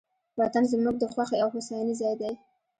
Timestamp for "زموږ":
0.71-0.95